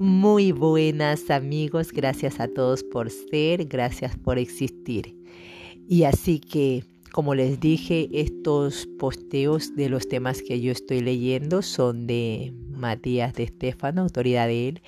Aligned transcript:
Muy 0.00 0.52
buenas 0.52 1.28
amigos, 1.28 1.92
gracias 1.92 2.40
a 2.40 2.48
todos 2.48 2.82
por 2.82 3.10
ser, 3.10 3.66
gracias 3.66 4.16
por 4.16 4.38
existir. 4.38 5.14
Y 5.90 6.04
así 6.04 6.40
que, 6.40 6.84
como 7.12 7.34
les 7.34 7.60
dije, 7.60 8.08
estos 8.10 8.88
posteos 8.98 9.76
de 9.76 9.90
los 9.90 10.08
temas 10.08 10.40
que 10.40 10.58
yo 10.58 10.72
estoy 10.72 11.02
leyendo 11.02 11.60
son 11.60 12.06
de 12.06 12.54
Matías 12.70 13.34
de 13.34 13.42
Estefano, 13.42 14.00
autoridad 14.00 14.46
de 14.46 14.68
él, 14.68 14.82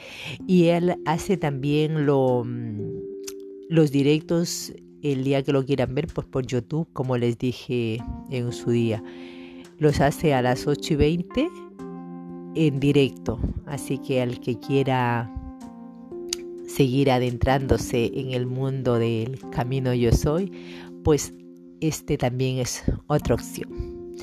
y 0.47 0.69
él 0.69 0.97
hace 1.05 1.37
también 1.37 2.07
mm, 2.07 2.81
los 3.69 3.93
directos 3.93 4.73
el 5.03 5.25
día 5.25 5.43
que 5.43 5.53
lo 5.53 5.63
quieran 5.67 5.95
ver 5.95 6.07
pues 6.07 6.27
por 6.27 6.47
YouTube, 6.47 6.89
como 6.95 7.19
les 7.19 7.37
dije 7.37 7.99
en 8.31 8.51
su 8.51 8.71
día. 8.71 9.05
Los 9.77 10.01
hace 10.01 10.33
a 10.33 10.41
las 10.41 10.67
8 10.67 10.95
y 10.95 10.97
20 10.97 11.51
en 12.55 12.81
directo. 12.81 13.39
Así 13.67 13.99
que 13.99 14.23
al 14.23 14.41
que 14.41 14.59
quiera 14.59 15.33
seguir 16.67 17.11
adentrándose 17.11 18.11
en 18.15 18.33
el 18.33 18.47
mundo 18.47 18.99
del 18.99 19.39
camino 19.51 19.93
yo 19.93 20.13
soy, 20.13 20.53
pues 21.05 21.35
este 21.81 22.17
también 22.17 22.59
es 22.59 22.83
otra 23.07 23.35
opción. 23.35 24.17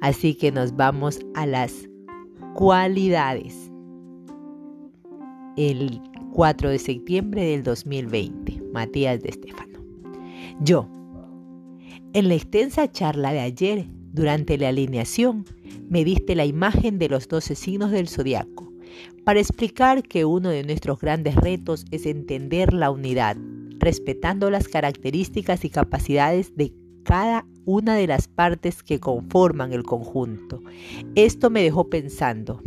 Así 0.00 0.34
que 0.34 0.52
nos 0.52 0.76
vamos 0.76 1.20
a 1.34 1.46
las 1.46 1.88
cualidades. 2.54 3.70
El 5.56 6.00
4 6.32 6.68
de 6.68 6.78
septiembre 6.78 7.44
del 7.44 7.62
2020, 7.62 8.62
Matías 8.72 9.22
de 9.22 9.30
Estefano. 9.30 9.78
Yo, 10.60 10.88
en 12.12 12.28
la 12.28 12.34
extensa 12.34 12.90
charla 12.92 13.32
de 13.32 13.40
ayer, 13.40 13.86
durante 14.12 14.58
la 14.58 14.68
alineación, 14.68 15.44
me 15.88 16.04
diste 16.04 16.34
la 16.34 16.44
imagen 16.44 16.98
de 16.98 17.08
los 17.08 17.28
doce 17.28 17.54
signos 17.54 17.90
del 17.90 18.08
zodiaco 18.08 18.72
para 19.24 19.40
explicar 19.40 20.02
que 20.02 20.24
uno 20.24 20.50
de 20.50 20.62
nuestros 20.62 21.00
grandes 21.00 21.34
retos 21.34 21.84
es 21.90 22.06
entender 22.06 22.72
la 22.72 22.90
unidad, 22.90 23.36
respetando 23.78 24.50
las 24.50 24.68
características 24.68 25.64
y 25.64 25.70
capacidades 25.70 26.54
de 26.56 26.72
cada 27.02 27.46
una 27.64 27.94
de 27.94 28.06
las 28.06 28.28
partes 28.28 28.82
que 28.82 29.00
conforman 29.00 29.72
el 29.72 29.82
conjunto. 29.82 30.60
Esto 31.14 31.50
me 31.50 31.62
dejó 31.62 31.88
pensando 31.88 32.62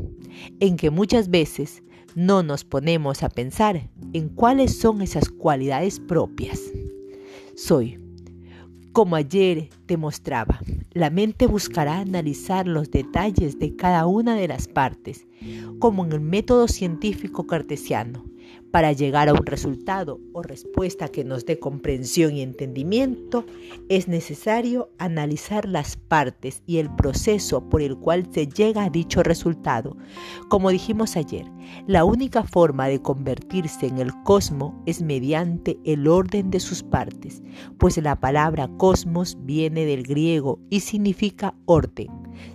en 0.60 0.78
que 0.78 0.90
muchas 0.90 1.30
veces 1.30 1.84
no 2.16 2.44
nos 2.44 2.64
ponemos 2.64 3.24
a 3.24 3.30
pensar 3.30 3.90
en 4.14 4.30
cuáles 4.30 4.78
son 4.78 5.02
esas 5.02 5.30
cualidades 5.30 6.00
propias. 6.00 6.62
Soy 7.56 8.00
como 8.92 9.16
ayer 9.16 9.70
te 9.90 9.98
mostraba, 9.98 10.60
la 10.92 11.10
mente 11.10 11.48
buscará 11.48 11.98
analizar 11.98 12.68
los 12.68 12.92
detalles 12.92 13.58
de 13.58 13.76
cada 13.76 14.06
una 14.06 14.36
de 14.36 14.48
las 14.48 14.68
partes, 14.68 15.26
como 15.80 16.06
en 16.06 16.12
el 16.12 16.20
método 16.20 16.68
científico 16.68 17.48
cartesiano, 17.48 18.24
para 18.72 18.92
llegar 18.92 19.30
a 19.30 19.34
un 19.34 19.46
resultado 19.46 20.20
o 20.34 20.42
respuesta 20.42 21.08
que 21.08 21.24
nos 21.24 21.46
dé 21.46 21.60
comprensión 21.60 22.36
y 22.36 22.42
entendimiento, 22.42 23.46
es 23.90 24.08
necesario 24.08 24.90
analizar 24.98 25.68
las 25.68 25.98
partes 25.98 26.62
y 26.66 26.78
el 26.78 26.94
proceso 26.96 27.70
por 27.70 27.82
el 27.82 27.98
cual 27.98 28.28
se 28.32 28.48
llega 28.48 28.84
a 28.84 28.90
dicho 28.90 29.24
resultado. 29.24 29.98
Como 30.50 30.70
dijimos 30.70 31.16
ayer, 31.16 31.46
la 31.88 32.06
única 32.06 32.44
forma 32.44 32.88
de 32.88 33.02
convertirse 33.02 33.88
en 33.88 34.00
el 34.00 34.12
cosmos 34.24 34.74
es 34.86 35.02
mediante 35.02 35.80
el 35.86 36.08
orden 36.08 36.50
de 36.52 36.60
sus 36.60 36.84
partes, 36.84 37.42
pues 37.78 37.98
la 37.98 38.20
palabra 38.20 38.70
cosmos 38.78 39.38
viene 39.42 39.86
del 39.86 40.04
griego 40.04 40.60
y 40.70 40.82
significa 40.82 41.56
orden. 41.66 42.08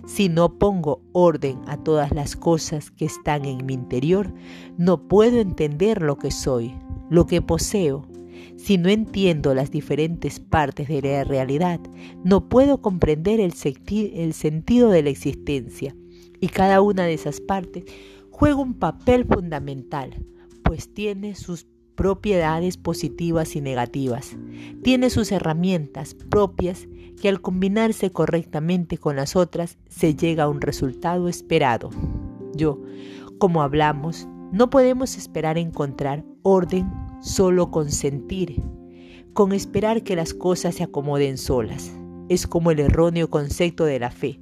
Si 0.05 0.29
no 0.29 0.57
pongo 0.57 1.01
orden 1.13 1.59
a 1.67 1.77
todas 1.77 2.11
las 2.11 2.35
cosas 2.35 2.91
que 2.91 3.05
están 3.05 3.45
en 3.45 3.65
mi 3.65 3.73
interior, 3.73 4.33
no 4.77 5.07
puedo 5.07 5.39
entender 5.39 6.01
lo 6.05 6.17
que 6.17 6.31
soy, 6.31 6.73
lo 7.09 7.25
que 7.25 7.41
poseo. 7.41 8.07
Si 8.57 8.77
no 8.77 8.89
entiendo 8.89 9.53
las 9.53 9.71
diferentes 9.71 10.39
partes 10.39 10.87
de 10.87 11.01
la 11.01 11.23
realidad, 11.23 11.79
no 12.23 12.47
puedo 12.47 12.81
comprender 12.81 13.39
el, 13.39 13.53
el 14.13 14.33
sentido 14.33 14.89
de 14.89 15.03
la 15.03 15.09
existencia. 15.09 15.95
Y 16.39 16.47
cada 16.47 16.81
una 16.81 17.03
de 17.03 17.13
esas 17.13 17.41
partes 17.41 17.83
juega 18.29 18.57
un 18.57 18.73
papel 18.73 19.25
fundamental, 19.25 20.25
pues 20.63 20.93
tiene 20.93 21.35
sus 21.35 21.67
propiedades 21.95 22.77
positivas 22.77 23.55
y 23.55 23.61
negativas. 23.61 24.37
Tiene 24.83 25.09
sus 25.09 25.31
herramientas 25.31 26.13
propias 26.13 26.87
que 27.21 27.29
al 27.29 27.41
combinarse 27.41 28.11
correctamente 28.11 28.97
con 28.97 29.15
las 29.15 29.35
otras 29.35 29.77
se 29.87 30.15
llega 30.15 30.43
a 30.43 30.49
un 30.49 30.61
resultado 30.61 31.29
esperado. 31.29 31.89
Yo, 32.53 32.81
como 33.37 33.61
hablamos, 33.61 34.27
no 34.55 34.69
podemos 34.69 35.17
esperar 35.17 35.57
encontrar 35.57 36.23
orden 36.41 36.89
solo 37.19 37.71
con 37.71 37.91
sentir, 37.91 38.63
con 39.33 39.51
esperar 39.51 40.01
que 40.01 40.15
las 40.15 40.33
cosas 40.33 40.75
se 40.75 40.83
acomoden 40.83 41.37
solas. 41.37 41.91
Es 42.29 42.47
como 42.47 42.71
el 42.71 42.79
erróneo 42.79 43.29
concepto 43.29 43.83
de 43.83 43.99
la 43.99 44.11
fe, 44.11 44.39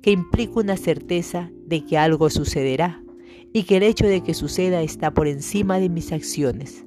que 0.00 0.12
implica 0.12 0.60
una 0.60 0.78
certeza 0.78 1.50
de 1.66 1.84
que 1.84 1.98
algo 1.98 2.30
sucederá 2.30 3.04
y 3.52 3.64
que 3.64 3.76
el 3.76 3.82
hecho 3.82 4.06
de 4.06 4.22
que 4.22 4.32
suceda 4.32 4.80
está 4.80 5.12
por 5.12 5.28
encima 5.28 5.78
de 5.78 5.90
mis 5.90 6.10
acciones 6.10 6.86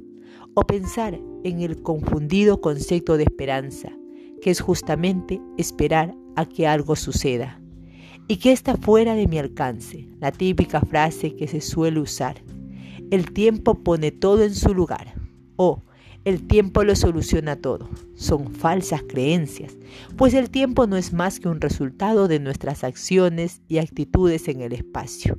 o 0.55 0.61
pensar 0.61 1.19
en 1.43 1.61
el 1.61 1.79
confundido 1.83 2.59
concepto 2.59 3.17
de 3.17 3.25
esperanza, 3.25 3.91
que 4.41 4.49
es 4.49 4.61
justamente 4.61 5.39
esperar 5.59 6.15
a 6.35 6.45
que 6.47 6.65
algo 6.65 6.95
suceda 6.95 7.61
y 8.27 8.37
que 8.37 8.51
está 8.51 8.77
fuera 8.77 9.13
de 9.13 9.27
mi 9.27 9.37
alcance, 9.37 10.09
la 10.19 10.31
típica 10.31 10.81
frase 10.81 11.35
que 11.35 11.47
se 11.47 11.61
suele 11.61 11.99
usar. 11.99 12.41
El 13.13 13.31
tiempo 13.31 13.75
pone 13.75 14.09
todo 14.09 14.41
en 14.41 14.55
su 14.55 14.73
lugar 14.73 15.13
o 15.55 15.83
el 16.25 16.47
tiempo 16.47 16.83
lo 16.83 16.95
soluciona 16.95 17.55
todo. 17.55 17.87
Son 18.15 18.51
falsas 18.51 19.03
creencias, 19.03 19.77
pues 20.17 20.33
el 20.33 20.49
tiempo 20.49 20.87
no 20.87 20.97
es 20.97 21.13
más 21.13 21.39
que 21.39 21.47
un 21.47 21.61
resultado 21.61 22.27
de 22.27 22.39
nuestras 22.39 22.83
acciones 22.83 23.61
y 23.67 23.77
actitudes 23.77 24.47
en 24.47 24.61
el 24.61 24.73
espacio. 24.73 25.37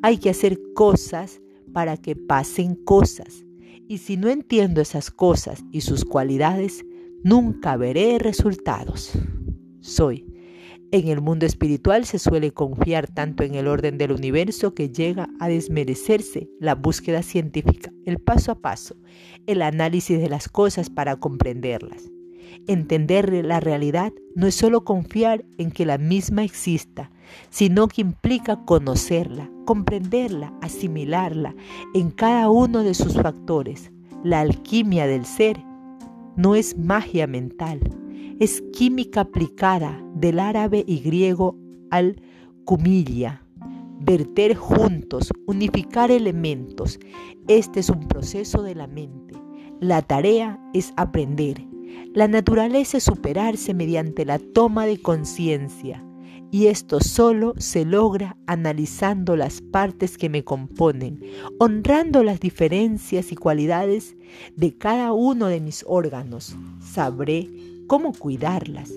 Hay 0.00 0.16
que 0.16 0.30
hacer 0.30 0.58
cosas 0.74 1.42
para 1.74 1.98
que 1.98 2.16
pasen 2.16 2.76
cosas. 2.76 3.44
Y 3.88 3.98
si 3.98 4.16
no 4.16 4.30
entiendo 4.30 4.80
esas 4.80 5.10
cosas 5.10 5.62
y 5.70 5.82
sus 5.82 6.06
cualidades, 6.06 6.82
nunca 7.22 7.76
veré 7.76 8.20
resultados. 8.20 9.12
Soy. 9.82 10.31
En 10.92 11.08
el 11.08 11.22
mundo 11.22 11.46
espiritual 11.46 12.04
se 12.04 12.18
suele 12.18 12.50
confiar 12.52 13.06
tanto 13.06 13.44
en 13.44 13.54
el 13.54 13.66
orden 13.66 13.96
del 13.96 14.12
universo 14.12 14.74
que 14.74 14.90
llega 14.90 15.30
a 15.40 15.48
desmerecerse 15.48 16.50
la 16.60 16.74
búsqueda 16.74 17.22
científica, 17.22 17.90
el 18.04 18.18
paso 18.18 18.52
a 18.52 18.56
paso, 18.56 18.96
el 19.46 19.62
análisis 19.62 20.20
de 20.20 20.28
las 20.28 20.50
cosas 20.50 20.90
para 20.90 21.16
comprenderlas. 21.16 22.10
Entender 22.66 23.32
la 23.42 23.58
realidad 23.58 24.12
no 24.34 24.46
es 24.46 24.54
solo 24.54 24.84
confiar 24.84 25.46
en 25.56 25.70
que 25.70 25.86
la 25.86 25.96
misma 25.96 26.44
exista, 26.44 27.10
sino 27.48 27.88
que 27.88 28.02
implica 28.02 28.62
conocerla, 28.66 29.50
comprenderla, 29.64 30.52
asimilarla 30.60 31.54
en 31.94 32.10
cada 32.10 32.50
uno 32.50 32.82
de 32.82 32.92
sus 32.92 33.14
factores. 33.14 33.90
La 34.22 34.40
alquimia 34.40 35.06
del 35.06 35.24
ser 35.24 35.56
no 36.36 36.54
es 36.54 36.76
magia 36.76 37.26
mental, 37.26 37.80
es 38.42 38.60
química 38.72 39.20
aplicada 39.20 40.04
del 40.16 40.40
árabe 40.40 40.82
y 40.84 40.98
griego 40.98 41.56
al 41.92 42.20
kumilla. 42.64 43.40
Verter 44.00 44.56
juntos, 44.56 45.30
unificar 45.46 46.10
elementos. 46.10 46.98
Este 47.46 47.78
es 47.78 47.88
un 47.88 48.08
proceso 48.08 48.64
de 48.64 48.74
la 48.74 48.88
mente. 48.88 49.36
La 49.78 50.02
tarea 50.02 50.58
es 50.74 50.92
aprender. 50.96 51.64
La 52.14 52.26
naturaleza 52.26 52.96
es 52.96 53.04
superarse 53.04 53.74
mediante 53.74 54.24
la 54.24 54.40
toma 54.40 54.86
de 54.86 55.00
conciencia 55.00 56.04
y 56.50 56.66
esto 56.66 56.98
solo 56.98 57.54
se 57.58 57.84
logra 57.84 58.36
analizando 58.48 59.36
las 59.36 59.60
partes 59.60 60.18
que 60.18 60.28
me 60.28 60.42
componen, 60.42 61.20
honrando 61.60 62.24
las 62.24 62.40
diferencias 62.40 63.30
y 63.30 63.36
cualidades 63.36 64.16
de 64.56 64.76
cada 64.76 65.12
uno 65.12 65.46
de 65.46 65.60
mis 65.60 65.84
órganos. 65.86 66.56
Sabré 66.80 67.48
cómo 67.92 68.14
cuidarlas, 68.14 68.90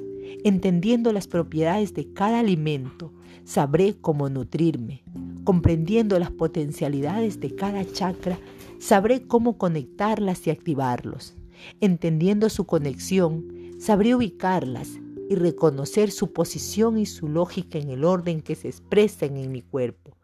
entendiendo 0.46 1.12
las 1.12 1.28
propiedades 1.28 1.94
de 1.94 2.14
cada 2.14 2.40
alimento. 2.40 3.12
Sabré 3.44 3.94
cómo 4.00 4.30
nutrirme, 4.30 5.04
comprendiendo 5.44 6.18
las 6.18 6.32
potencialidades 6.32 7.42
de 7.42 7.54
cada 7.54 7.84
chakra. 7.84 8.40
Sabré 8.80 9.24
cómo 9.28 9.58
conectarlas 9.58 10.48
y 10.48 10.50
activarlos. 10.50 11.36
Entendiendo 11.82 12.50
su 12.50 12.64
conexión, 12.64 13.46
sabré 13.80 14.16
ubicarlas 14.16 14.92
y 15.30 15.36
reconocer 15.36 16.10
su 16.10 16.32
posición 16.32 16.98
y 16.98 17.06
su 17.06 17.28
lógica 17.28 17.78
en 17.78 17.90
el 17.90 18.06
orden 18.06 18.40
que 18.40 18.56
se 18.56 18.70
expresan 18.70 19.36
en 19.36 19.52
mi 19.52 19.62
cuerpo, 19.62 20.16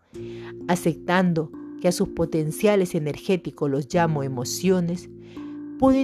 aceptando 0.69 1.51
que 1.81 1.89
a 1.89 1.91
sus 1.91 2.07
potenciales 2.07 2.95
energéticos 2.95 3.69
los 3.69 3.93
llamo 3.93 4.23
emociones, 4.23 5.09
puedo 5.77 5.97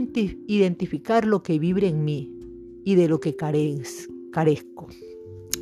identificar 0.48 1.24
lo 1.24 1.44
que 1.44 1.60
vibra 1.60 1.88
en 1.88 2.04
mí 2.04 2.34
y 2.88 2.96
de 2.96 3.10
lo 3.10 3.20
que 3.20 3.36
carezco. 3.36 4.88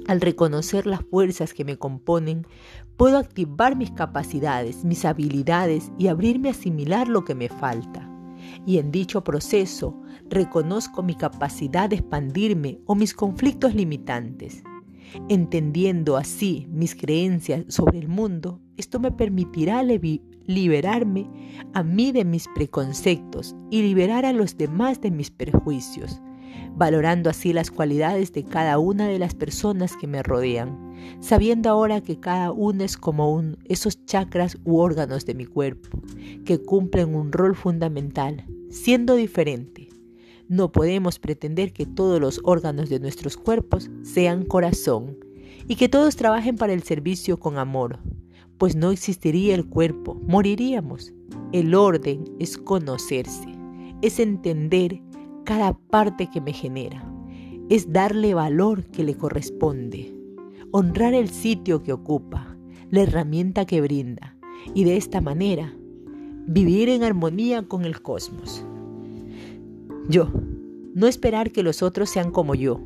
Al 0.07 0.21
reconocer 0.21 0.85
las 0.85 1.01
fuerzas 1.01 1.55
que 1.55 1.65
me 1.65 1.75
componen, 1.75 2.45
puedo 2.97 3.17
activar 3.17 3.75
mis 3.75 3.89
capacidades, 3.89 4.85
mis 4.85 5.05
habilidades 5.05 5.91
y 5.97 6.05
abrirme 6.05 6.49
a 6.49 6.51
asimilar 6.51 7.07
lo 7.07 7.25
que 7.25 7.33
me 7.33 7.49
falta. 7.49 8.07
Y 8.67 8.77
en 8.77 8.91
dicho 8.91 9.23
proceso 9.23 9.99
reconozco 10.29 11.01
mi 11.01 11.15
capacidad 11.15 11.89
de 11.89 11.95
expandirme 11.95 12.79
o 12.85 12.93
mis 12.93 13.15
conflictos 13.15 13.73
limitantes. 13.73 14.61
Entendiendo 15.27 16.17
así 16.17 16.67
mis 16.69 16.93
creencias 16.93 17.65
sobre 17.69 17.97
el 17.97 18.07
mundo, 18.07 18.61
esto 18.77 18.99
me 18.99 19.11
permitirá 19.11 19.81
liberarme 19.81 21.27
a 21.73 21.81
mí 21.81 22.11
de 22.11 22.23
mis 22.23 22.47
preconceptos 22.53 23.55
y 23.71 23.81
liberar 23.81 24.25
a 24.25 24.31
los 24.33 24.57
demás 24.57 25.01
de 25.01 25.09
mis 25.09 25.31
prejuicios, 25.31 26.21
valorando 26.75 27.29
así 27.29 27.53
las 27.53 27.71
cualidades 27.71 28.33
de 28.33 28.43
cada 28.43 28.79
una 28.79 29.07
de 29.07 29.19
las 29.19 29.33
personas 29.33 29.95
que 29.95 30.07
me 30.07 30.23
rodean, 30.23 30.93
sabiendo 31.19 31.69
ahora 31.69 32.01
que 32.01 32.19
cada 32.19 32.51
uno 32.51 32.83
es 32.83 32.97
como 32.97 33.33
un, 33.33 33.57
esos 33.65 34.05
chakras 34.05 34.57
u 34.65 34.77
órganos 34.77 35.25
de 35.25 35.35
mi 35.35 35.45
cuerpo, 35.45 35.89
que 36.45 36.61
cumplen 36.61 37.15
un 37.15 37.31
rol 37.31 37.55
fundamental, 37.55 38.45
siendo 38.69 39.15
diferente. 39.15 39.89
No 40.47 40.71
podemos 40.71 41.17
pretender 41.17 41.73
que 41.73 41.85
todos 41.85 42.19
los 42.19 42.39
órganos 42.43 42.89
de 42.89 42.99
nuestros 42.99 43.37
cuerpos 43.37 43.89
sean 44.03 44.45
corazón 44.45 45.17
y 45.67 45.75
que 45.75 45.89
todos 45.89 46.15
trabajen 46.15 46.55
para 46.55 46.73
el 46.73 46.83
servicio 46.83 47.39
con 47.39 47.57
amor, 47.57 47.99
pues 48.57 48.75
no 48.75 48.91
existiría 48.91 49.55
el 49.55 49.65
cuerpo, 49.65 50.15
moriríamos. 50.27 51.13
El 51.51 51.73
orden 51.73 52.25
es 52.39 52.57
conocerse, 52.57 53.47
es 54.01 54.19
entender 54.19 55.01
cada 55.45 55.73
parte 55.73 56.27
que 56.27 56.41
me 56.41 56.51
genera, 56.51 57.07
es 57.69 57.93
darle 57.93 58.33
valor 58.33 58.83
que 58.85 59.03
le 59.03 59.15
corresponde, 59.15 60.13
honrar 60.71 61.13
el 61.13 61.29
sitio 61.29 61.83
que 61.83 61.93
ocupa, 61.93 62.57
la 62.89 63.01
herramienta 63.01 63.65
que 63.65 63.81
brinda 63.81 64.35
y 64.73 64.83
de 64.83 64.97
esta 64.97 65.21
manera 65.21 65.73
vivir 66.47 66.89
en 66.89 67.03
armonía 67.03 67.67
con 67.67 67.85
el 67.85 68.01
cosmos. 68.01 68.65
Yo, 70.09 70.29
no 70.93 71.07
esperar 71.07 71.51
que 71.51 71.63
los 71.63 71.81
otros 71.81 72.09
sean 72.09 72.31
como 72.31 72.55
yo, 72.55 72.81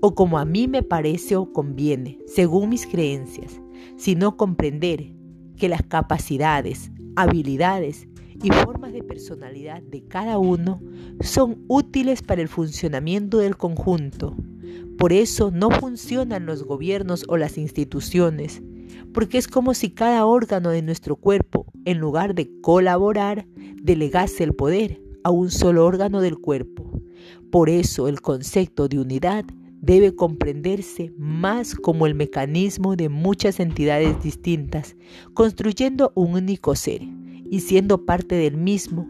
o 0.00 0.14
como 0.14 0.38
a 0.38 0.44
mí 0.44 0.68
me 0.68 0.82
parece 0.82 1.36
o 1.36 1.52
conviene, 1.52 2.18
según 2.26 2.68
mis 2.68 2.86
creencias, 2.86 3.60
sino 3.96 4.36
comprender 4.36 5.12
que 5.56 5.68
las 5.68 5.82
capacidades, 5.82 6.90
habilidades 7.16 8.08
y 8.42 8.50
formas 8.50 8.92
de 8.92 9.02
personalidad 9.02 9.82
de 9.82 10.02
cada 10.04 10.38
uno 10.38 10.80
son 11.20 11.64
útiles 11.68 12.22
para 12.22 12.42
el 12.42 12.48
funcionamiento 12.48 13.38
del 13.38 13.56
conjunto. 13.56 14.36
Por 14.98 15.12
eso 15.12 15.50
no 15.50 15.70
funcionan 15.70 16.46
los 16.46 16.64
gobiernos 16.64 17.24
o 17.28 17.36
las 17.36 17.58
instituciones, 17.58 18.62
porque 19.12 19.38
es 19.38 19.48
como 19.48 19.74
si 19.74 19.90
cada 19.90 20.24
órgano 20.26 20.70
de 20.70 20.82
nuestro 20.82 21.16
cuerpo, 21.16 21.66
en 21.84 21.98
lugar 21.98 22.34
de 22.34 22.50
colaborar, 22.60 23.46
delegase 23.82 24.44
el 24.44 24.54
poder 24.54 25.00
a 25.22 25.30
un 25.30 25.50
solo 25.50 25.84
órgano 25.84 26.20
del 26.20 26.38
cuerpo. 26.38 26.90
Por 27.50 27.68
eso 27.68 28.08
el 28.08 28.20
concepto 28.20 28.88
de 28.88 28.98
unidad 28.98 29.44
debe 29.80 30.14
comprenderse 30.14 31.12
más 31.18 31.74
como 31.74 32.06
el 32.06 32.14
mecanismo 32.14 32.96
de 32.96 33.08
muchas 33.08 33.60
entidades 33.60 34.22
distintas, 34.22 34.96
construyendo 35.34 36.12
un 36.14 36.34
único 36.34 36.74
ser 36.74 37.02
y 37.50 37.60
siendo 37.60 38.04
parte 38.04 38.34
del 38.34 38.56
mismo, 38.56 39.08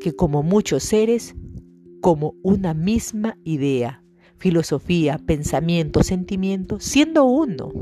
que 0.00 0.14
como 0.14 0.42
muchos 0.42 0.82
seres, 0.82 1.34
como 2.00 2.34
una 2.42 2.74
misma 2.74 3.38
idea, 3.44 4.02
filosofía, 4.36 5.18
pensamiento, 5.18 6.02
sentimiento, 6.02 6.78
siendo 6.80 7.24
uno. 7.24 7.72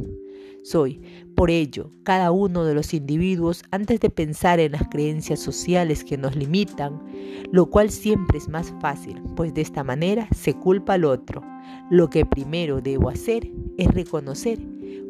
Soy, 0.62 1.00
por 1.34 1.50
ello, 1.50 1.90
cada 2.04 2.30
uno 2.30 2.64
de 2.64 2.74
los 2.74 2.94
individuos, 2.94 3.64
antes 3.72 3.98
de 3.98 4.10
pensar 4.10 4.60
en 4.60 4.72
las 4.72 4.88
creencias 4.88 5.40
sociales 5.40 6.04
que 6.04 6.16
nos 6.16 6.36
limitan, 6.36 7.02
lo 7.50 7.66
cual 7.66 7.90
siempre 7.90 8.38
es 8.38 8.48
más 8.48 8.72
fácil, 8.80 9.20
pues 9.34 9.52
de 9.54 9.62
esta 9.62 9.82
manera 9.82 10.28
se 10.32 10.54
culpa 10.54 10.94
al 10.94 11.04
otro. 11.04 11.42
Lo 11.90 12.08
que 12.08 12.24
primero 12.24 12.80
debo 12.80 13.08
hacer 13.08 13.50
es 13.76 13.88
reconocer 13.88 14.60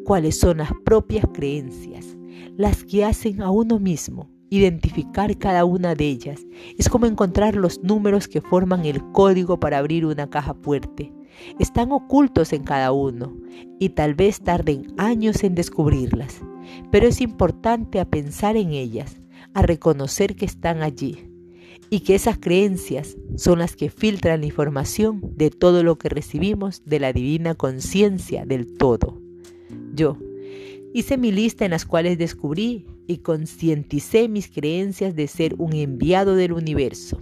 cuáles 0.05 0.39
son 0.39 0.57
las 0.57 0.71
propias 0.83 1.25
creencias, 1.33 2.17
las 2.57 2.83
que 2.83 3.05
hacen 3.05 3.43
a 3.43 3.51
uno 3.51 3.77
mismo 3.79 4.32
Identificar 4.53 5.35
cada 5.39 5.65
una 5.65 5.95
de 5.95 6.05
ellas 6.05 6.45
es 6.77 6.87
como 6.87 7.07
encontrar 7.07 7.55
los 7.55 7.81
números 7.81 8.27
que 8.27 8.39
forman 8.39 8.85
el 8.85 9.01
código 9.11 9.59
para 9.59 9.79
abrir 9.79 10.05
una 10.05 10.29
caja 10.29 10.53
fuerte. 10.53 11.11
Están 11.57 11.91
ocultos 11.91 12.53
en 12.53 12.63
cada 12.63 12.91
uno 12.91 13.35
y 13.79 13.89
tal 13.89 14.13
vez 14.13 14.41
tarden 14.41 14.93
años 14.99 15.43
en 15.43 15.55
descubrirlas, 15.55 16.39
pero 16.91 17.07
es 17.07 17.19
importante 17.19 17.99
a 17.99 18.05
pensar 18.05 18.55
en 18.55 18.73
ellas, 18.73 19.19
a 19.55 19.63
reconocer 19.63 20.35
que 20.35 20.45
están 20.45 20.83
allí 20.83 21.27
y 21.89 22.01
que 22.01 22.13
esas 22.13 22.37
creencias 22.37 23.17
son 23.35 23.57
las 23.57 23.75
que 23.75 23.89
filtran 23.89 24.41
la 24.41 24.45
información 24.45 25.33
de 25.35 25.49
todo 25.49 25.81
lo 25.81 25.97
que 25.97 26.09
recibimos 26.09 26.83
de 26.85 26.99
la 26.99 27.11
divina 27.11 27.55
conciencia 27.55 28.45
del 28.45 28.77
todo. 28.77 29.19
Yo 29.95 30.19
hice 30.93 31.17
mi 31.17 31.31
lista 31.31 31.65
en 31.65 31.71
las 31.71 31.87
cuales 31.87 32.19
descubrí 32.19 32.85
y 33.07 33.17
concienticé 33.17 34.29
mis 34.29 34.49
creencias 34.49 35.15
de 35.15 35.27
ser 35.27 35.55
un 35.57 35.73
enviado 35.73 36.35
del 36.35 36.53
universo, 36.53 37.19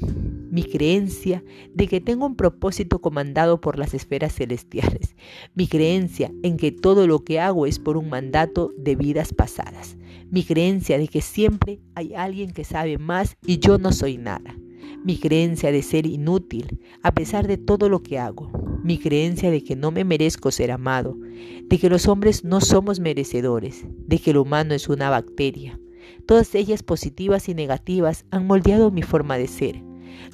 mi 0.51 0.63
creencia 0.63 1.43
de 1.73 1.87
que 1.87 2.01
tengo 2.01 2.25
un 2.25 2.35
propósito 2.35 2.99
comandado 2.99 3.61
por 3.61 3.79
las 3.79 3.93
esferas 3.93 4.33
celestiales, 4.35 5.15
mi 5.55 5.67
creencia 5.67 6.31
en 6.43 6.57
que 6.57 6.71
todo 6.71 7.07
lo 7.07 7.23
que 7.23 7.39
hago 7.39 7.65
es 7.65 7.79
por 7.79 7.97
un 7.97 8.09
mandato 8.09 8.71
de 8.77 8.95
vidas 8.95 9.33
pasadas, 9.33 9.97
mi 10.29 10.43
creencia 10.43 10.97
de 10.97 11.07
que 11.07 11.21
siempre 11.21 11.79
hay 11.95 12.13
alguien 12.13 12.51
que 12.51 12.63
sabe 12.63 12.97
más 12.97 13.35
y 13.45 13.59
yo 13.59 13.77
no 13.77 13.91
soy 13.91 14.17
nada, 14.17 14.55
mi 15.03 15.17
creencia 15.17 15.71
de 15.71 15.81
ser 15.81 16.05
inútil 16.05 16.79
a 17.01 17.13
pesar 17.13 17.47
de 17.47 17.57
todo 17.57 17.89
lo 17.89 18.03
que 18.03 18.19
hago, 18.19 18.51
mi 18.83 18.97
creencia 18.97 19.51
de 19.51 19.63
que 19.63 19.75
no 19.75 19.91
me 19.91 20.03
merezco 20.03 20.51
ser 20.51 20.71
amado, 20.71 21.17
de 21.63 21.77
que 21.77 21.89
los 21.89 22.07
hombres 22.07 22.43
no 22.43 22.61
somos 22.61 22.99
merecedores, 22.99 23.85
de 24.07 24.19
que 24.19 24.31
el 24.31 24.37
humano 24.37 24.73
es 24.73 24.89
una 24.89 25.09
bacteria. 25.09 25.79
Todas 26.25 26.55
ellas 26.55 26.83
positivas 26.83 27.49
y 27.49 27.53
negativas 27.53 28.25
han 28.31 28.47
moldeado 28.47 28.91
mi 28.91 29.01
forma 29.01 29.37
de 29.37 29.47
ser. 29.47 29.83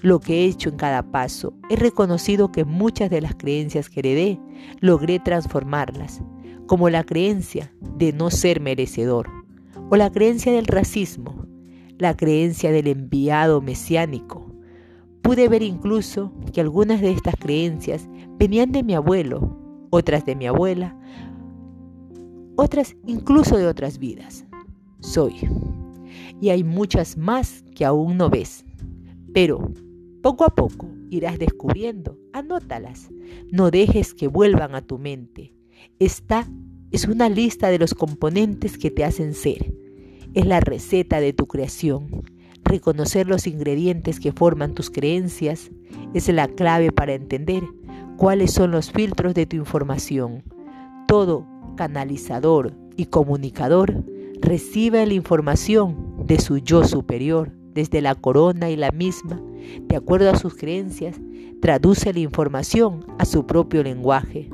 Lo 0.02 0.20
que 0.20 0.42
he 0.42 0.46
hecho 0.46 0.70
en 0.70 0.78
cada 0.78 1.12
paso, 1.12 1.54
he 1.70 1.76
reconocido 1.76 2.52
que 2.52 2.66
muchas 2.66 3.10
de 3.10 3.22
las 3.22 3.36
creencias 3.36 3.90
que 3.90 4.00
heredé 4.02 4.40
logré 4.80 5.20
transformarlas, 5.20 6.22
como 6.68 6.90
la 6.90 7.04
creencia 7.04 7.74
de 7.82 8.14
no 8.14 8.30
ser 8.30 8.60
merecedor, 8.60 9.30
o 9.90 9.96
la 9.96 10.12
creencia 10.12 10.52
del 10.52 10.68
racismo, 10.68 11.46
la 11.98 12.16
creencia 12.16 12.72
del 12.72 12.88
enviado 12.88 13.62
mesiánico, 13.62 14.47
Pude 15.28 15.50
ver 15.50 15.62
incluso 15.62 16.32
que 16.54 16.62
algunas 16.62 17.02
de 17.02 17.12
estas 17.12 17.36
creencias 17.36 18.08
venían 18.40 18.72
de 18.72 18.82
mi 18.82 18.94
abuelo, 18.94 19.60
otras 19.90 20.24
de 20.24 20.38
mi 20.38 20.48
abuela, 20.48 20.98
otras 22.56 22.96
incluso 23.06 23.58
de 23.58 23.68
otras 23.68 24.00
vidas. 24.00 24.46
Soy. 25.02 25.34
Y 26.40 26.48
hay 26.48 26.64
muchas 26.64 27.18
más 27.18 27.66
que 27.76 27.84
aún 27.84 28.16
no 28.16 28.30
ves. 28.30 28.64
Pero 29.34 29.70
poco 30.24 30.46
a 30.46 30.56
poco 30.56 30.88
irás 31.10 31.38
descubriendo. 31.38 32.18
Anótalas. 32.32 33.10
No 33.52 33.70
dejes 33.70 34.14
que 34.14 34.30
vuelvan 34.30 34.76
a 34.76 34.82
tu 34.82 34.98
mente. 34.98 35.54
Esta 36.00 36.48
es 36.90 37.06
una 37.06 37.28
lista 37.28 37.68
de 37.68 37.80
los 37.80 37.94
componentes 37.94 38.78
que 38.78 38.92
te 38.92 39.04
hacen 39.04 39.34
ser. 39.34 39.74
Es 40.34 40.46
la 40.46 40.62
receta 40.62 41.20
de 41.20 41.34
tu 41.34 41.48
creación 41.48 42.24
Reconocer 42.68 43.28
los 43.28 43.48
ingredientes 43.48 44.20
que 44.20 44.34
forman 44.34 44.74
tus 44.74 44.90
creencias 44.90 45.72
es 46.14 46.28
la 46.28 46.50
clave 46.50 46.92
para 46.92 47.14
entender 47.14 47.64
cuáles 48.18 48.52
son 48.52 48.72
los 48.72 48.92
filtros 48.92 49.34
de 49.34 49.46
tu 49.46 49.56
información. 49.56 50.44
Todo 51.08 51.48
canalizador 51.78 52.74
y 52.98 53.06
comunicador 53.06 54.04
recibe 54.42 55.06
la 55.06 55.14
información 55.14 56.26
de 56.26 56.42
su 56.42 56.58
yo 56.58 56.84
superior, 56.84 57.54
desde 57.74 58.02
la 58.02 58.16
corona 58.16 58.70
y 58.70 58.76
la 58.76 58.92
misma, 58.92 59.42
de 59.84 59.96
acuerdo 59.96 60.30
a 60.30 60.38
sus 60.38 60.56
creencias, 60.56 61.16
traduce 61.62 62.12
la 62.12 62.20
información 62.20 63.06
a 63.18 63.24
su 63.24 63.48
propio 63.48 63.82
lenguaje. 63.82 64.50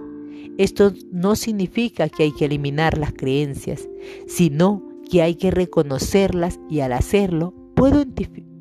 Esto 0.60 0.94
no 1.12 1.36
significa 1.36 2.10
que 2.10 2.24
hay 2.24 2.32
que 2.32 2.46
eliminar 2.46 2.96
las 2.96 3.14
creencias, 3.14 3.90
sino 4.28 4.84
que 5.10 5.24
hay 5.24 5.34
que 5.34 5.50
reconocerlas 5.50 6.60
y 6.70 6.82
al 6.82 6.94
hacerlo 6.94 7.56
puedo 7.84 8.06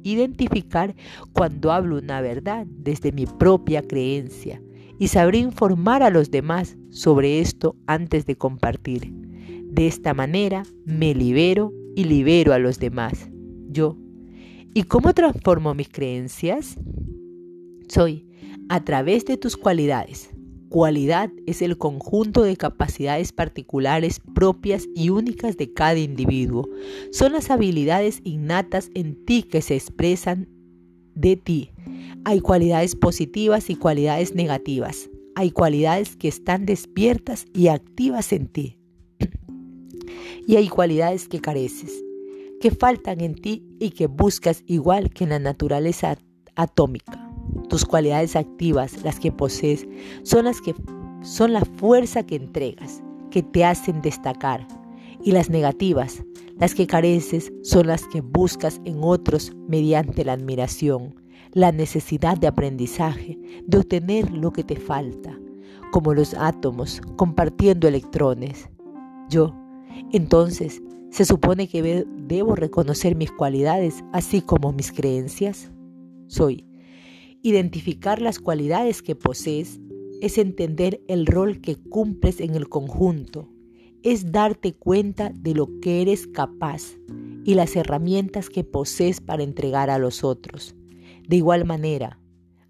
identificar 0.03 0.97
cuando 1.33 1.71
hablo 1.71 1.99
una 1.99 2.21
verdad 2.21 2.67
desde 2.67 3.13
mi 3.13 3.25
propia 3.27 3.81
creencia 3.81 4.61
y 4.99 5.07
sabré 5.07 5.39
informar 5.39 6.03
a 6.03 6.11
los 6.11 6.33
demás 6.33 6.77
sobre 6.91 7.39
esto 7.39 7.77
antes 7.87 8.27
de 8.27 8.35
compartir. 8.35 9.13
De 9.13 9.87
esta 9.87 10.13
manera 10.13 10.65
me 10.87 11.15
libero 11.15 11.73
y 11.95 12.03
libero 12.03 12.53
a 12.53 12.59
los 12.59 12.81
demás. 12.81 13.31
Yo. 13.69 13.97
¿Y 14.75 14.83
cómo 14.83 15.15
transformo 15.15 15.73
mis 15.73 15.89
creencias? 15.89 16.77
Soy 17.87 18.27
a 18.69 18.83
través 18.83 19.25
de 19.25 19.37
tus 19.37 19.57
cualidades. 19.57 20.32
Cualidad 20.73 21.31
es 21.45 21.61
el 21.61 21.77
conjunto 21.77 22.41
de 22.41 22.57
capacidades 22.57 23.31
particulares 23.31 24.23
propias 24.35 24.89
y 24.95 25.11
únicas 25.11 25.59
de 25.59 25.71
cada 25.71 25.99
individuo. 25.99 26.67
Son 27.11 27.33
las 27.33 27.51
habilidades 27.51 28.23
innatas 28.25 28.89
en 28.95 29.23
ti 29.27 29.43
que 29.43 29.61
se 29.61 29.75
expresan 29.75 30.49
de 31.15 31.37
ti. 31.37 31.73
Hay 32.25 32.41
cualidades 32.41 32.97
positivas 32.97 33.69
y 33.69 33.77
cualidades 33.77 34.35
negativas. 34.35 35.11
Hay 35.35 35.51
cualidades 35.51 36.17
que 36.17 36.29
están 36.29 36.65
despiertas 36.65 37.45
y 37.53 37.69
activas 37.69 38.33
en 38.33 38.47
ti. 38.47 38.79
y 40.47 40.57
hay 40.57 40.69
cualidades 40.69 41.29
que 41.29 41.43
careces, 41.43 42.03
que 42.63 42.71
faltan 42.71 43.21
en 43.21 43.35
ti 43.35 43.63
y 43.79 43.91
que 43.91 44.07
buscas 44.07 44.65
igual 44.67 45.11
que 45.11 45.25
en 45.25 45.31
la 45.31 45.39
naturaleza 45.39 46.17
atómica. 46.57 47.22
Tus 47.69 47.85
cualidades 47.85 48.37
activas, 48.37 49.03
las 49.03 49.19
que 49.19 49.33
posees, 49.33 49.87
son 50.23 50.45
las 50.45 50.61
que 50.61 50.75
son 51.23 51.53
la 51.53 51.65
fuerza 51.65 52.25
que 52.25 52.37
entregas, 52.37 53.03
que 53.31 53.43
te 53.43 53.65
hacen 53.65 54.03
destacar. 54.03 54.67
Y 55.23 55.33
las 55.33 55.51
negativas, 55.51 56.25
las 56.59 56.75
que 56.75 56.87
careces, 56.87 57.53
son 57.63 57.87
las 57.87 58.07
que 58.09 58.21
buscas 58.21 58.81
en 58.85 58.99
otros 59.03 59.53
mediante 59.69 60.25
la 60.25 60.33
admiración, 60.33 61.15
la 61.53 61.71
necesidad 61.71 62.37
de 62.39 62.49
aprendizaje, 62.49 63.39
de 63.67 63.79
obtener 63.79 64.31
lo 64.33 64.53
que 64.53 64.65
te 64.65 64.77
falta, 64.77 65.39
como 65.93 66.15
los 66.15 66.35
átomos 66.35 67.01
compartiendo 67.17 67.87
electrones. 67.87 68.69
Yo, 69.29 69.55
entonces, 70.13 70.83
¿se 71.11 71.25
supone 71.25 71.69
que 71.69 72.05
debo 72.17 72.57
reconocer 72.57 73.15
mis 73.15 73.31
cualidades 73.31 74.03
así 74.13 74.41
como 74.41 74.73
mis 74.73 74.91
creencias? 74.91 75.71
Soy 76.27 76.65
Identificar 77.45 78.23
las 78.23 78.39
cualidades 78.39 79.03
que 79.03 79.17
posees 79.17 79.81
es 80.21 80.39
entender 80.39 81.03
el 81.09 81.27
rol 81.27 81.61
que 81.61 81.75
cumples 81.75 82.39
en 82.39 82.55
el 82.55 82.69
conjunto, 82.69 83.49
es 84.05 84.31
darte 84.31 84.75
cuenta 84.75 85.33
de 85.35 85.53
lo 85.53 85.69
que 85.81 86.03
eres 86.03 86.29
capaz 86.29 86.93
y 87.45 87.55
las 87.55 87.75
herramientas 87.75 88.49
que 88.49 88.63
posees 88.63 89.21
para 89.21 89.43
entregar 89.43 89.91
a 89.91 89.99
los 89.99 90.23
otros. 90.23 90.77
De 91.27 91.35
igual 91.35 91.65
manera, 91.65 92.21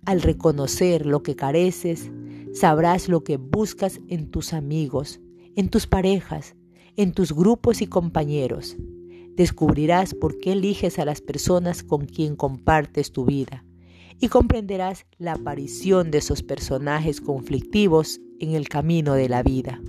al 0.06 0.22
reconocer 0.22 1.04
lo 1.04 1.22
que 1.22 1.36
careces, 1.36 2.10
sabrás 2.54 3.10
lo 3.10 3.24
que 3.24 3.36
buscas 3.36 4.00
en 4.08 4.30
tus 4.30 4.54
amigos, 4.54 5.20
en 5.54 5.68
tus 5.68 5.86
parejas, 5.86 6.56
en 6.96 7.12
tus 7.12 7.34
grupos 7.34 7.82
y 7.82 7.88
compañeros. 7.88 8.78
Descubrirás 9.36 10.14
por 10.14 10.38
qué 10.38 10.52
eliges 10.52 10.98
a 10.98 11.04
las 11.04 11.20
personas 11.20 11.82
con 11.82 12.06
quien 12.06 12.36
compartes 12.36 13.12
tu 13.12 13.26
vida 13.26 13.66
y 14.20 14.28
comprenderás 14.28 15.06
la 15.18 15.32
aparición 15.32 16.10
de 16.10 16.18
esos 16.18 16.42
personajes 16.42 17.20
conflictivos 17.20 18.20
en 18.40 18.54
el 18.54 18.68
camino 18.68 19.14
de 19.14 19.28
la 19.28 19.42
vida. 19.42 19.80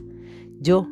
Yo 0.60 0.88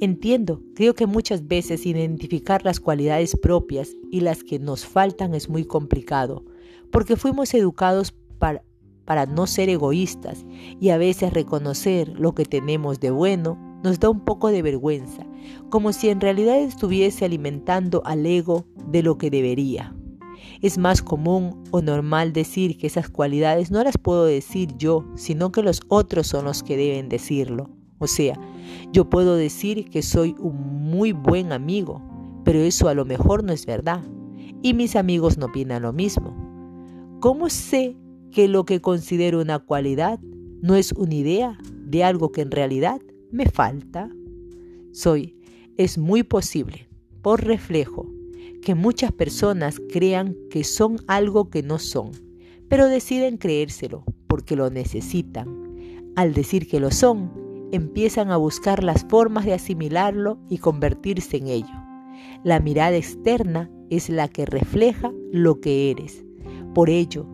entiendo, 0.00 0.62
creo 0.74 0.94
que 0.94 1.06
muchas 1.06 1.46
veces 1.46 1.86
identificar 1.86 2.64
las 2.64 2.80
cualidades 2.80 3.36
propias 3.36 3.90
y 4.10 4.20
las 4.20 4.42
que 4.42 4.58
nos 4.58 4.84
faltan 4.84 5.34
es 5.34 5.48
muy 5.48 5.64
complicado, 5.64 6.44
porque 6.90 7.16
fuimos 7.16 7.54
educados 7.54 8.12
para, 8.38 8.62
para 9.04 9.26
no 9.26 9.46
ser 9.46 9.68
egoístas 9.68 10.44
y 10.80 10.90
a 10.90 10.98
veces 10.98 11.32
reconocer 11.32 12.08
lo 12.18 12.34
que 12.34 12.44
tenemos 12.44 13.00
de 13.00 13.10
bueno 13.10 13.58
nos 13.82 13.98
da 14.00 14.10
un 14.10 14.20
poco 14.20 14.48
de 14.48 14.62
vergüenza, 14.62 15.26
como 15.70 15.92
si 15.92 16.08
en 16.08 16.20
realidad 16.20 16.58
estuviese 16.58 17.24
alimentando 17.24 18.02
al 18.04 18.24
ego 18.24 18.64
de 18.88 19.02
lo 19.02 19.18
que 19.18 19.30
debería. 19.30 19.94
Es 20.60 20.78
más 20.78 21.02
común 21.02 21.62
o 21.70 21.82
normal 21.82 22.32
decir 22.32 22.78
que 22.78 22.86
esas 22.86 23.08
cualidades 23.08 23.70
no 23.70 23.82
las 23.82 23.98
puedo 23.98 24.24
decir 24.24 24.70
yo, 24.76 25.04
sino 25.16 25.52
que 25.52 25.62
los 25.62 25.80
otros 25.88 26.26
son 26.26 26.44
los 26.44 26.62
que 26.62 26.76
deben 26.76 27.08
decirlo. 27.08 27.70
O 27.98 28.06
sea, 28.06 28.38
yo 28.92 29.08
puedo 29.08 29.36
decir 29.36 29.88
que 29.88 30.02
soy 30.02 30.34
un 30.38 30.90
muy 30.90 31.12
buen 31.12 31.52
amigo, 31.52 32.02
pero 32.44 32.58
eso 32.58 32.88
a 32.88 32.94
lo 32.94 33.04
mejor 33.04 33.44
no 33.44 33.52
es 33.52 33.64
verdad. 33.66 34.02
Y 34.62 34.74
mis 34.74 34.96
amigos 34.96 35.38
no 35.38 35.46
opinan 35.46 35.82
lo 35.82 35.92
mismo. 35.92 36.34
¿Cómo 37.20 37.48
sé 37.48 37.96
que 38.32 38.48
lo 38.48 38.64
que 38.64 38.80
considero 38.80 39.40
una 39.40 39.60
cualidad 39.60 40.18
no 40.62 40.74
es 40.74 40.92
una 40.92 41.14
idea 41.14 41.58
de 41.86 42.02
algo 42.02 42.32
que 42.32 42.40
en 42.40 42.50
realidad 42.50 43.00
me 43.30 43.46
falta? 43.46 44.10
Soy, 44.90 45.36
es 45.76 45.98
muy 45.98 46.22
posible, 46.22 46.88
por 47.22 47.44
reflejo, 47.44 48.11
que 48.62 48.74
muchas 48.76 49.12
personas 49.12 49.80
crean 49.92 50.36
que 50.48 50.64
son 50.64 50.96
algo 51.08 51.50
que 51.50 51.62
no 51.62 51.78
son, 51.78 52.12
pero 52.68 52.88
deciden 52.88 53.36
creérselo 53.36 54.04
porque 54.28 54.56
lo 54.56 54.70
necesitan. 54.70 55.74
Al 56.14 56.32
decir 56.32 56.68
que 56.68 56.80
lo 56.80 56.90
son, 56.90 57.32
empiezan 57.72 58.30
a 58.30 58.36
buscar 58.36 58.84
las 58.84 59.04
formas 59.04 59.44
de 59.44 59.54
asimilarlo 59.54 60.38
y 60.48 60.58
convertirse 60.58 61.38
en 61.38 61.48
ello. 61.48 61.74
La 62.44 62.60
mirada 62.60 62.96
externa 62.96 63.70
es 63.90 64.08
la 64.08 64.28
que 64.28 64.46
refleja 64.46 65.12
lo 65.32 65.60
que 65.60 65.90
eres. 65.90 66.24
Por 66.72 66.88
ello, 66.88 67.26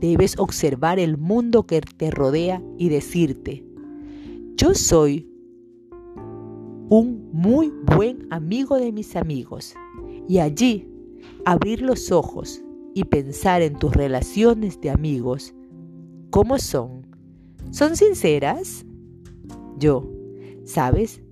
debes 0.00 0.38
observar 0.38 0.98
el 0.98 1.16
mundo 1.16 1.66
que 1.66 1.80
te 1.80 2.10
rodea 2.10 2.62
y 2.76 2.90
decirte, 2.90 3.64
yo 4.56 4.74
soy 4.74 5.28
un 6.88 7.30
muy 7.32 7.72
buen 7.96 8.26
amigo 8.30 8.76
de 8.76 8.92
mis 8.92 9.16
amigos 9.16 9.74
y 10.28 10.38
allí 10.38 10.88
abrir 11.44 11.82
los 11.82 12.10
ojos 12.10 12.62
y 12.94 13.04
pensar 13.04 13.62
en 13.62 13.78
tus 13.78 13.92
relaciones 13.92 14.80
de 14.80 14.90
amigos. 14.90 15.54
¿Cómo 16.30 16.58
son? 16.58 17.06
¿Son 17.70 17.96
sinceras? 17.96 18.84
Yo, 19.78 20.10
¿sabes? 20.64 21.22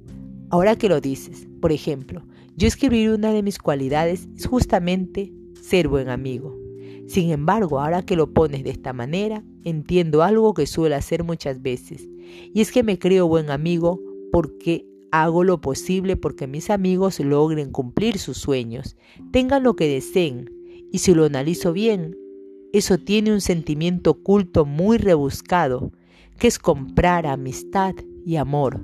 Ahora 0.51 0.77
que 0.77 0.89
lo 0.89 1.01
dices, 1.01 1.49
por 1.61 1.73
ejemplo, 1.73 2.23
yo 2.57 2.69
escribir 2.69 3.11
una 3.11 3.33
de 3.33 3.43
mis 3.43 3.59
cualidades 3.59 4.29
es 4.37 4.47
justamente 4.47 5.33
ser 5.61 5.89
buen 5.89 6.09
amigo. 6.09 6.57
Sin 7.07 7.31
embargo, 7.31 7.81
ahora 7.81 8.03
que 8.03 8.17
lo 8.17 8.33
pones 8.33 8.65
de 8.65 8.71
esta 8.71 8.93
manera, 8.93 9.43
entiendo 9.65 10.23
algo 10.23 10.55
que 10.55 10.67
suelo 10.67 10.95
hacer 10.97 11.25
muchas 11.25 11.61
veces, 11.63 12.09
y 12.53 12.61
es 12.61 12.71
que 12.71 12.83
me 12.83 12.99
creo 12.99 13.27
buen 13.27 13.51
amigo 13.51 14.01
porque 14.33 14.87
Hago 15.17 15.45
lo 15.45 15.61
posible 15.61 16.17
porque 16.17 16.49
mis 16.49 16.71
amigos 16.71 17.21
logren 17.21 17.71
cumplir 17.71 18.19
sus 18.19 18.37
sueños, 18.37 18.97
tengan 19.31 19.63
lo 19.63 19.77
que 19.77 19.87
deseen, 19.87 20.51
y 20.91 20.99
si 20.99 21.15
lo 21.15 21.25
analizo 21.25 21.73
bien, 21.73 22.17
eso 22.73 22.99
tiene 22.99 23.33
un 23.33 23.41
sentimiento 23.41 24.11
oculto 24.11 24.65
muy 24.65 24.99
rebuscado, 24.99 25.93
que 26.37 26.49
es 26.49 26.59
comprar 26.59 27.29
amistad 27.29 27.95
y 28.27 28.35
amor. 28.35 28.81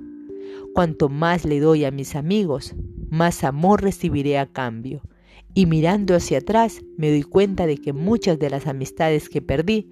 Cuanto 0.72 1.08
más 1.08 1.44
le 1.44 1.58
doy 1.58 1.84
a 1.84 1.90
mis 1.90 2.14
amigos, 2.14 2.76
más 3.10 3.42
amor 3.42 3.82
recibiré 3.82 4.38
a 4.38 4.46
cambio. 4.46 5.02
Y 5.52 5.66
mirando 5.66 6.14
hacia 6.14 6.38
atrás 6.38 6.80
me 6.96 7.10
doy 7.10 7.24
cuenta 7.24 7.66
de 7.66 7.76
que 7.76 7.92
muchas 7.92 8.38
de 8.38 8.50
las 8.50 8.68
amistades 8.68 9.28
que 9.28 9.42
perdí 9.42 9.90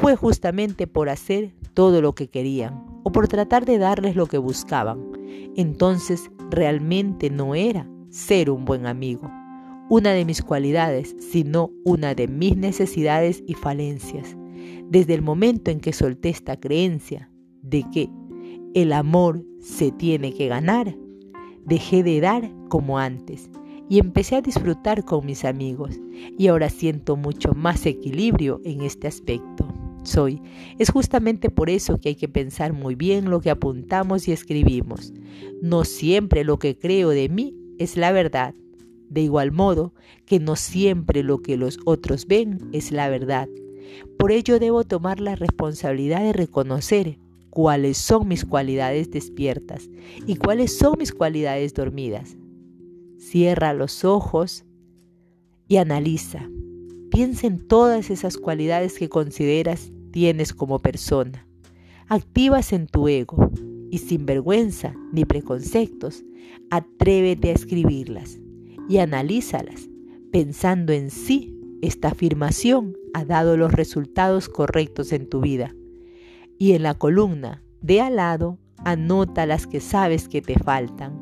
fue 0.00 0.14
justamente 0.14 0.86
por 0.86 1.08
hacer 1.08 1.50
todo 1.74 2.00
lo 2.00 2.14
que 2.14 2.28
querían 2.28 2.93
o 3.04 3.12
por 3.12 3.28
tratar 3.28 3.64
de 3.64 3.78
darles 3.78 4.16
lo 4.16 4.26
que 4.26 4.38
buscaban. 4.38 5.00
Entonces 5.56 6.30
realmente 6.50 7.30
no 7.30 7.54
era 7.54 7.88
ser 8.10 8.50
un 8.50 8.64
buen 8.64 8.86
amigo, 8.86 9.30
una 9.88 10.10
de 10.10 10.24
mis 10.24 10.42
cualidades, 10.42 11.14
sino 11.20 11.70
una 11.84 12.14
de 12.14 12.26
mis 12.26 12.56
necesidades 12.56 13.44
y 13.46 13.54
falencias. 13.54 14.36
Desde 14.88 15.14
el 15.14 15.22
momento 15.22 15.70
en 15.70 15.80
que 15.80 15.92
solté 15.92 16.30
esta 16.30 16.58
creencia 16.58 17.30
de 17.62 17.84
que 17.92 18.10
el 18.74 18.92
amor 18.92 19.44
se 19.60 19.92
tiene 19.92 20.32
que 20.32 20.48
ganar, 20.48 20.96
dejé 21.64 22.02
de 22.02 22.20
dar 22.20 22.50
como 22.68 22.98
antes 22.98 23.50
y 23.88 23.98
empecé 23.98 24.36
a 24.36 24.42
disfrutar 24.42 25.04
con 25.04 25.26
mis 25.26 25.44
amigos 25.44 26.00
y 26.38 26.46
ahora 26.46 26.70
siento 26.70 27.16
mucho 27.16 27.52
más 27.52 27.84
equilibrio 27.84 28.60
en 28.64 28.80
este 28.80 29.06
aspecto 29.06 29.73
soy. 30.06 30.40
Es 30.78 30.90
justamente 30.90 31.50
por 31.50 31.70
eso 31.70 31.98
que 31.98 32.10
hay 32.10 32.14
que 32.14 32.28
pensar 32.28 32.72
muy 32.72 32.94
bien 32.94 33.30
lo 33.30 33.40
que 33.40 33.50
apuntamos 33.50 34.28
y 34.28 34.32
escribimos. 34.32 35.12
No 35.62 35.84
siempre 35.84 36.44
lo 36.44 36.58
que 36.58 36.76
creo 36.76 37.10
de 37.10 37.28
mí 37.28 37.54
es 37.78 37.96
la 37.96 38.12
verdad. 38.12 38.54
De 39.08 39.20
igual 39.20 39.52
modo 39.52 39.94
que 40.26 40.40
no 40.40 40.56
siempre 40.56 41.22
lo 41.22 41.40
que 41.42 41.56
los 41.56 41.78
otros 41.84 42.26
ven 42.26 42.58
es 42.72 42.90
la 42.90 43.08
verdad. 43.08 43.48
Por 44.18 44.32
ello 44.32 44.58
debo 44.58 44.84
tomar 44.84 45.20
la 45.20 45.36
responsabilidad 45.36 46.22
de 46.22 46.32
reconocer 46.32 47.18
cuáles 47.50 47.98
son 47.98 48.26
mis 48.26 48.44
cualidades 48.44 49.10
despiertas 49.10 49.88
y 50.26 50.36
cuáles 50.36 50.76
son 50.76 50.98
mis 50.98 51.12
cualidades 51.12 51.74
dormidas. 51.74 52.36
Cierra 53.18 53.72
los 53.72 54.04
ojos 54.04 54.64
y 55.68 55.76
analiza. 55.76 56.48
Piensa 57.10 57.46
en 57.46 57.66
todas 57.66 58.10
esas 58.10 58.36
cualidades 58.36 58.98
que 58.98 59.08
consideras 59.08 59.92
tienes 60.14 60.54
como 60.54 60.78
persona. 60.78 61.44
Activas 62.06 62.72
en 62.72 62.86
tu 62.86 63.08
ego 63.08 63.50
y 63.90 63.98
sin 63.98 64.26
vergüenza 64.26 64.94
ni 65.12 65.24
preconceptos, 65.24 66.22
atrévete 66.70 67.50
a 67.50 67.54
escribirlas 67.54 68.38
y 68.88 68.98
analízalas. 68.98 69.88
Pensando 70.30 70.92
en 70.92 71.10
sí, 71.10 71.58
esta 71.82 72.10
afirmación 72.10 72.96
ha 73.12 73.24
dado 73.24 73.56
los 73.56 73.72
resultados 73.72 74.48
correctos 74.48 75.10
en 75.10 75.28
tu 75.28 75.40
vida. 75.40 75.74
Y 76.58 76.74
en 76.74 76.84
la 76.84 76.94
columna, 76.94 77.64
De 77.80 78.00
al 78.00 78.14
lado, 78.14 78.60
anota 78.84 79.46
las 79.46 79.66
que 79.66 79.80
sabes 79.80 80.28
que 80.28 80.40
te 80.40 80.54
faltan, 80.54 81.20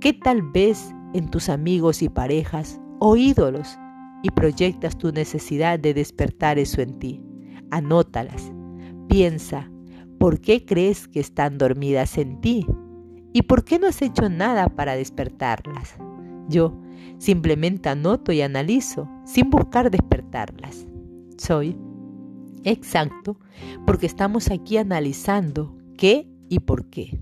que 0.00 0.12
tal 0.12 0.42
vez 0.42 0.92
en 1.14 1.30
tus 1.30 1.48
amigos 1.48 2.02
y 2.02 2.08
parejas 2.08 2.80
o 2.98 3.16
ídolos 3.16 3.78
y 4.24 4.30
proyectas 4.30 4.98
tu 4.98 5.12
necesidad 5.12 5.78
de 5.78 5.94
despertar 5.94 6.58
eso 6.58 6.82
en 6.82 6.98
ti. 6.98 7.25
Anótalas. 7.70 8.52
Piensa, 9.08 9.70
¿por 10.18 10.40
qué 10.40 10.64
crees 10.64 11.08
que 11.08 11.20
están 11.20 11.58
dormidas 11.58 12.18
en 12.18 12.40
ti? 12.40 12.66
¿Y 13.32 13.42
por 13.42 13.64
qué 13.64 13.78
no 13.78 13.86
has 13.86 14.00
hecho 14.02 14.28
nada 14.28 14.68
para 14.68 14.96
despertarlas? 14.96 15.96
Yo 16.48 16.74
simplemente 17.18 17.88
anoto 17.88 18.32
y 18.32 18.40
analizo 18.40 19.08
sin 19.24 19.50
buscar 19.50 19.90
despertarlas. 19.90 20.86
Soy 21.36 21.76
exacto 22.64 23.38
porque 23.86 24.06
estamos 24.06 24.50
aquí 24.50 24.76
analizando 24.76 25.76
qué 25.96 26.28
y 26.48 26.60
por 26.60 26.86
qué. 26.86 27.20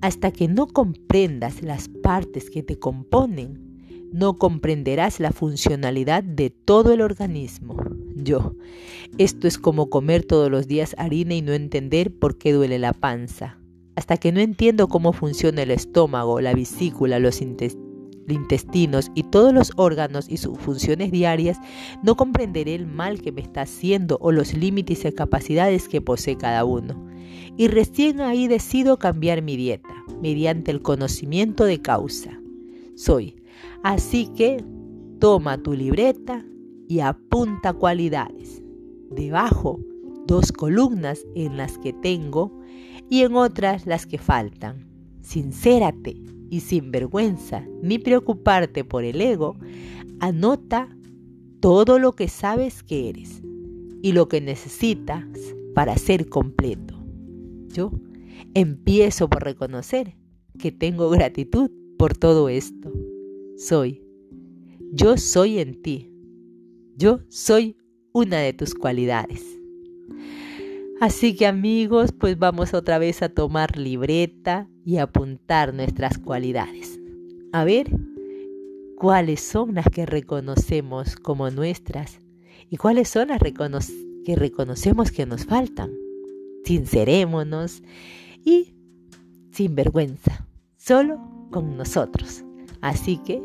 Hasta 0.00 0.30
que 0.30 0.48
no 0.48 0.66
comprendas 0.66 1.62
las 1.62 1.88
partes 1.88 2.50
que 2.50 2.62
te 2.62 2.78
componen, 2.78 3.67
no 4.12 4.38
comprenderás 4.38 5.20
la 5.20 5.32
funcionalidad 5.32 6.22
de 6.22 6.50
todo 6.50 6.92
el 6.92 7.00
organismo. 7.00 7.76
Yo, 8.14 8.54
esto 9.18 9.46
es 9.46 9.58
como 9.58 9.90
comer 9.90 10.24
todos 10.24 10.50
los 10.50 10.66
días 10.66 10.94
harina 10.98 11.34
y 11.34 11.42
no 11.42 11.52
entender 11.52 12.12
por 12.12 12.36
qué 12.38 12.52
duele 12.52 12.78
la 12.78 12.92
panza. 12.92 13.58
Hasta 13.96 14.16
que 14.16 14.32
no 14.32 14.40
entiendo 14.40 14.88
cómo 14.88 15.12
funciona 15.12 15.62
el 15.62 15.70
estómago, 15.70 16.40
la 16.40 16.54
vesícula, 16.54 17.18
los 17.18 17.40
intestinos 18.28 19.10
y 19.14 19.24
todos 19.24 19.52
los 19.52 19.72
órganos 19.76 20.28
y 20.28 20.36
sus 20.36 20.58
funciones 20.58 21.10
diarias, 21.10 21.58
no 22.02 22.16
comprenderé 22.16 22.74
el 22.74 22.86
mal 22.86 23.20
que 23.20 23.32
me 23.32 23.40
está 23.40 23.62
haciendo 23.62 24.18
o 24.20 24.32
los 24.32 24.54
límites 24.54 25.04
y 25.04 25.12
capacidades 25.12 25.88
que 25.88 26.00
posee 26.00 26.36
cada 26.36 26.64
uno. 26.64 27.08
Y 27.56 27.66
recién 27.68 28.20
ahí 28.20 28.46
decido 28.46 28.98
cambiar 28.98 29.42
mi 29.42 29.56
dieta, 29.56 30.04
mediante 30.22 30.70
el 30.70 30.80
conocimiento 30.80 31.64
de 31.64 31.82
causa. 31.82 32.40
Soy 32.94 33.37
Así 33.82 34.26
que 34.36 34.64
toma 35.20 35.62
tu 35.62 35.72
libreta 35.72 36.44
y 36.88 37.00
apunta 37.00 37.72
cualidades. 37.72 38.62
Debajo, 39.10 39.80
dos 40.26 40.52
columnas 40.52 41.24
en 41.34 41.56
las 41.56 41.78
que 41.78 41.92
tengo 41.92 42.58
y 43.08 43.22
en 43.22 43.36
otras 43.36 43.86
las 43.86 44.06
que 44.06 44.18
faltan. 44.18 44.86
Sincérate 45.20 46.16
y 46.50 46.60
sin 46.60 46.90
vergüenza 46.90 47.64
ni 47.82 47.98
preocuparte 47.98 48.84
por 48.84 49.04
el 49.04 49.20
ego, 49.20 49.56
anota 50.20 50.88
todo 51.60 51.98
lo 51.98 52.14
que 52.14 52.28
sabes 52.28 52.82
que 52.82 53.08
eres 53.08 53.42
y 54.02 54.12
lo 54.12 54.28
que 54.28 54.40
necesitas 54.40 55.24
para 55.74 55.96
ser 55.96 56.28
completo. 56.28 56.98
Yo 57.68 57.92
empiezo 58.54 59.28
por 59.28 59.44
reconocer 59.44 60.16
que 60.58 60.72
tengo 60.72 61.10
gratitud 61.10 61.70
por 61.96 62.16
todo 62.16 62.48
esto 62.48 62.92
soy. 63.58 64.02
Yo 64.92 65.16
soy 65.16 65.58
en 65.58 65.82
ti. 65.82 66.10
Yo 66.96 67.20
soy 67.28 67.76
una 68.12 68.38
de 68.38 68.52
tus 68.52 68.74
cualidades. 68.74 69.44
Así 71.00 71.36
que 71.36 71.46
amigos, 71.46 72.12
pues 72.12 72.38
vamos 72.38 72.72
otra 72.72 72.98
vez 72.98 73.22
a 73.22 73.28
tomar 73.28 73.76
libreta 73.76 74.68
y 74.84 74.96
apuntar 74.96 75.74
nuestras 75.74 76.18
cualidades. 76.18 76.98
A 77.52 77.64
ver 77.64 77.90
cuáles 78.96 79.40
son 79.40 79.74
las 79.74 79.86
que 79.88 80.06
reconocemos 80.06 81.16
como 81.16 81.50
nuestras 81.50 82.18
y 82.70 82.76
cuáles 82.76 83.08
son 83.08 83.28
las 83.28 83.40
que 84.24 84.36
reconocemos 84.36 85.12
que 85.12 85.26
nos 85.26 85.44
faltan. 85.44 85.90
Sincerémonos 86.64 87.82
y 88.44 88.74
sin 89.52 89.74
vergüenza, 89.74 90.46
solo 90.76 91.20
con 91.50 91.76
nosotros. 91.76 92.44
Así 92.80 93.18
que 93.18 93.42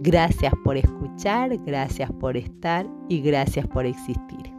gracias 0.00 0.52
por 0.64 0.76
escuchar, 0.76 1.56
gracias 1.64 2.10
por 2.12 2.36
estar 2.36 2.86
y 3.08 3.20
gracias 3.20 3.66
por 3.68 3.86
existir. 3.86 4.51